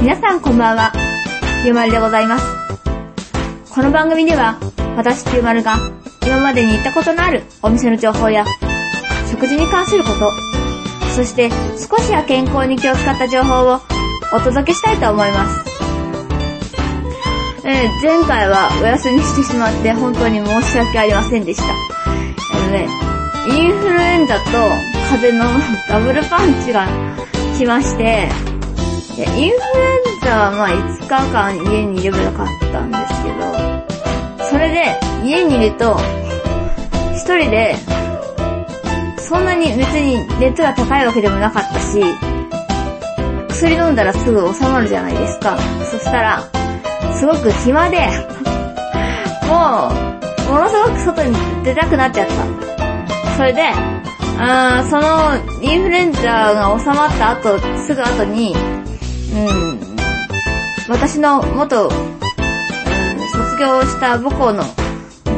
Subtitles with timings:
[0.00, 0.92] 皆さんこんばんは、
[1.64, 2.46] ゆうまるでございます。
[3.74, 4.56] この番組では、
[4.96, 5.76] 私ゆうまるが
[6.24, 8.44] 今までに行ったことのあるお店の情報や、
[9.28, 10.30] 食事に関すること、
[11.16, 13.80] そして少しは健康に気を使った情報を
[14.32, 15.68] お届けしたいと思います。
[17.64, 21.64] えー前回はお休みしてしまって本当に申し訳ありませんでした。
[21.64, 22.88] あのね、
[23.48, 24.42] インフルエンザと
[25.10, 26.86] 風邪のダブルパンチが
[27.58, 28.28] 来まして、
[29.20, 35.96] やインフルエンザはまあ5日間家にいればよかったんですけど、それで家にいると、
[37.14, 37.74] 一人で、
[39.18, 42.00] そんなに別に熱が高いわけでもなかったし、
[43.48, 45.58] 薬飲んだらすぐ収まるじゃないですか。
[45.90, 46.42] そしたら、
[47.18, 47.98] すごく暇で、
[49.48, 49.90] も
[50.48, 53.36] う、ものすごく外に出たくなっちゃった。
[53.36, 53.68] それで、
[54.38, 56.22] あーそのインフルエンザ
[56.54, 58.54] が収まった後、すぐ後に、
[59.32, 59.80] うん、
[60.88, 64.64] 私の元、うん、卒業した母校の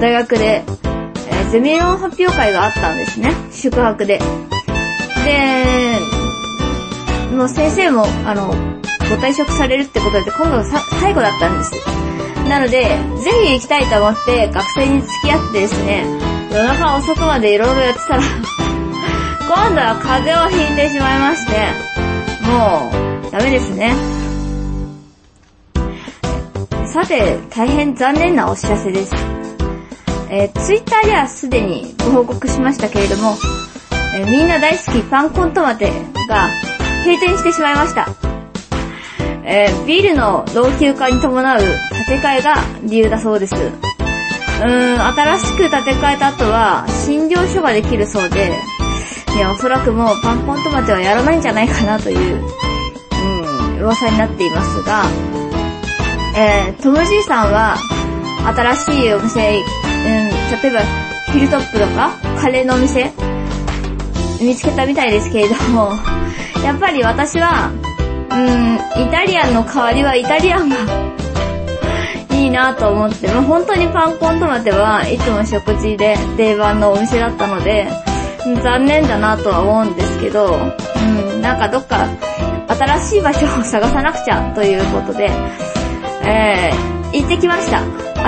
[0.00, 0.64] 大学で、
[1.28, 3.34] えーゼミ論発表会があったんですね。
[3.50, 4.20] 宿泊で。
[5.24, 5.98] で、
[7.34, 11.72] もう先生も、あの、ご退職されるってことで、今度が最後だったんです。
[12.48, 16.04] なので、ぜひ行きたいと思って学生に付き合ってですね、
[16.52, 18.22] 夜中遅くまでいろいろやってたら、
[19.48, 21.99] 今度は風邪をひいてしまいまして、
[22.50, 22.90] も
[23.28, 23.94] う、ダメですね。
[26.92, 29.14] さて、大変残念なお知らせです。
[30.28, 33.36] えー、ツイッターではすでにご報告しましたけれども、
[34.14, 35.92] えーみんな大好きパンコントマテ
[36.28, 36.48] が
[37.04, 38.08] 閉店してしまいました。
[39.44, 41.60] えービルの老朽化に伴う
[42.06, 43.54] 建て替えが理由だそうです。
[43.54, 48.52] うーん、新しく建て替えた後は診療所ができるそうで、
[49.34, 52.42] いや、おそらくもうパンコントマテはやらないんじゃないかなという、
[53.22, 55.04] うん、噂になっていますが、
[56.36, 57.76] えー、トムジーさんは、
[58.54, 60.80] 新しいお店、うん、例えば、
[61.32, 63.12] ヒルトップとか、カレーのお店、
[64.40, 65.92] 見つけたみたいですけれども、
[66.64, 67.70] やっぱり私は、
[68.30, 70.76] うん、イタリアンの代わりはイタリアンが
[72.36, 77.88] いいなと思って、まあ、本当にパンコントマテはいつも食事で定番のお店だったので、
[78.62, 82.06] 残念だなとは思うんですけど、うん、なんかどっか
[82.68, 85.30] 新しい場所を探さなくちゃということで、
[86.24, 87.82] えー、行ってきました。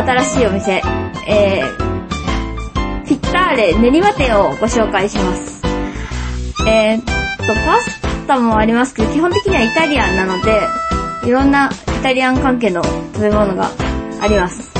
[0.05, 0.83] 新しいお店。
[1.29, 5.63] えー、ピッターレ練馬店をご紹介します。
[6.67, 7.05] えーっ
[7.39, 10.61] と、パスタもありますけど、基本的にはイタリアンなので、
[11.25, 13.71] いろんなイタリアン関係の食べ物が
[14.21, 14.73] あります。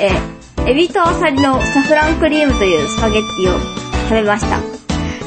[0.00, 4.58] えー、エビとアサリのサフランクリームというスパゲッティを食べました。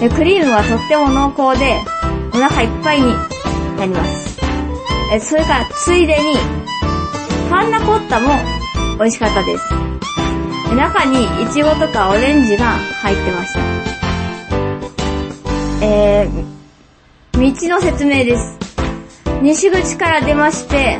[0.01, 1.79] えクリームはとっても濃厚で、
[2.33, 3.13] お腹いっぱいに
[3.77, 4.37] なります。
[5.13, 6.35] えそれからついでに、
[7.49, 8.27] パンナコッタも
[8.97, 9.63] 美味しかったです。
[10.75, 13.59] 中にイチゴとかオレンジが入ってました。
[15.81, 18.59] えー、道の説明です。
[19.41, 20.99] 西口から出まして、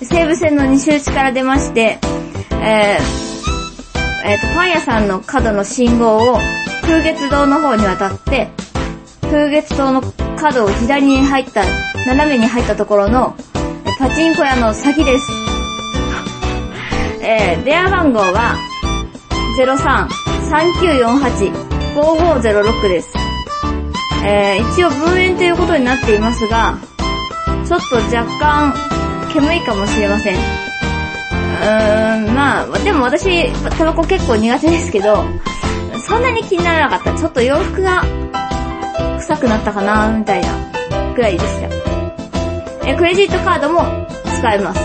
[0.00, 1.98] 西武線の西口から出まして、
[2.62, 6.38] えー、えーと、パン屋さんの角の信号を
[6.88, 8.48] 風月堂の方に渡って、
[9.20, 10.00] 風月堂の
[10.38, 11.62] 角を左に入った、
[12.06, 13.36] 斜めに入ったところの、
[13.98, 15.26] パチンコ屋の先です。
[17.20, 18.56] えー、電話番号は、
[21.94, 23.14] 03-3948-5506です。
[24.24, 26.78] えー、一応分煙ということになっていますが、
[27.66, 28.72] ちょっと若干、
[29.34, 30.36] 煙いかもしれません。
[30.36, 35.26] うーん、まあ、でも私、タバコ結構苦手ですけど、
[36.08, 37.18] そんなに気にならなかった。
[37.18, 38.02] ちょっと洋服が
[39.18, 40.48] 臭くなったかな、みたいな、
[41.14, 41.68] くらいでした。
[42.88, 43.82] え、クレジットカードも
[44.38, 44.80] 使えます。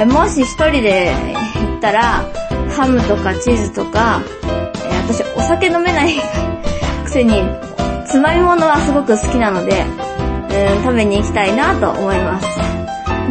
[0.00, 1.12] えもし一人で
[1.54, 2.24] 行ったら、
[2.74, 4.22] ハムとかチーズとか、
[4.88, 6.14] え私お酒飲めない
[7.04, 7.44] くせに、
[8.06, 9.84] つまみ物はすごく好きなので、
[10.76, 12.46] うん、食べに行きたいなと思います。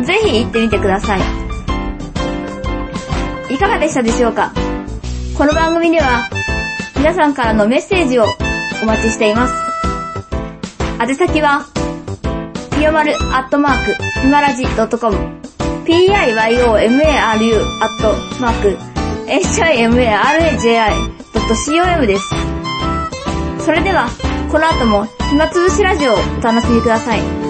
[0.05, 1.19] ぜひ行ってみてください。
[3.49, 4.51] いかがでしたでしょうか？
[5.35, 6.29] この番組では、
[6.99, 8.25] 皆さんからのメッセージを
[8.83, 9.53] お待ちしています。
[11.01, 11.65] 宛先は、
[12.75, 15.15] ぴよまるアットマーク、ひまらじ .com、
[15.85, 16.57] piyomaru アッ
[18.01, 18.77] トマーク、
[19.27, 22.23] himaraji.com です。
[23.63, 24.09] それでは、
[24.51, 27.48] この後も暇つぶしラジオをお楽しみください。